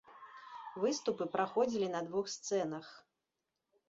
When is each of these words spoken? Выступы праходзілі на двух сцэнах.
Выступы 0.85 1.27
праходзілі 1.35 1.89
на 1.97 2.01
двух 2.07 2.31
сцэнах. 2.37 2.89